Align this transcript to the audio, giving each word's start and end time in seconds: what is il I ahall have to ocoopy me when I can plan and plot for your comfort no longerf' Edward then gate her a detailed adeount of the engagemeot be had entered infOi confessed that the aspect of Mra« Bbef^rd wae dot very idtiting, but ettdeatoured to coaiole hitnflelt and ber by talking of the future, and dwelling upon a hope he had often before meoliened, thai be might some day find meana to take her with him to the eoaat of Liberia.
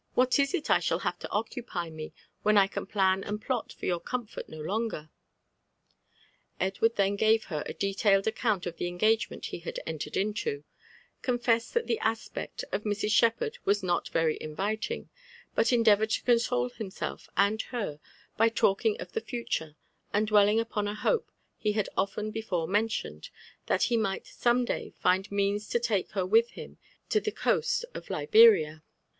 what 0.15 0.39
is 0.39 0.51
il 0.55 0.61
I 0.67 0.79
ahall 0.79 1.01
have 1.01 1.19
to 1.19 1.27
ocoopy 1.27 1.91
me 1.93 2.11
when 2.41 2.57
I 2.57 2.65
can 2.65 2.87
plan 2.87 3.23
and 3.23 3.39
plot 3.39 3.71
for 3.71 3.85
your 3.85 3.99
comfort 3.99 4.49
no 4.49 4.57
longerf' 4.57 5.09
Edward 6.59 6.95
then 6.95 7.15
gate 7.15 7.43
her 7.43 7.61
a 7.67 7.73
detailed 7.75 8.25
adeount 8.25 8.65
of 8.65 8.77
the 8.77 8.91
engagemeot 8.91 9.51
be 9.51 9.59
had 9.59 9.79
entered 9.85 10.13
infOi 10.13 10.63
confessed 11.21 11.75
that 11.75 11.85
the 11.85 11.99
aspect 11.99 12.63
of 12.71 12.81
Mra« 12.83 12.95
Bbef^rd 13.37 13.57
wae 13.63 13.87
dot 13.87 14.07
very 14.09 14.39
idtiting, 14.41 15.09
but 15.53 15.67
ettdeatoured 15.67 16.09
to 16.09 16.23
coaiole 16.23 16.73
hitnflelt 16.73 17.27
and 17.37 17.63
ber 17.71 17.99
by 18.37 18.49
talking 18.49 18.99
of 18.99 19.11
the 19.11 19.21
future, 19.21 19.75
and 20.11 20.25
dwelling 20.25 20.59
upon 20.59 20.87
a 20.87 20.95
hope 20.95 21.31
he 21.57 21.73
had 21.73 21.87
often 21.95 22.31
before 22.31 22.67
meoliened, 22.67 23.29
thai 23.67 23.77
be 23.87 23.97
might 23.97 24.25
some 24.25 24.65
day 24.65 24.89
find 24.99 25.29
meana 25.29 25.69
to 25.69 25.79
take 25.79 26.09
her 26.13 26.25
with 26.25 26.49
him 26.53 26.79
to 27.07 27.19
the 27.21 27.31
eoaat 27.31 27.83
of 27.93 28.09
Liberia. 28.09 28.81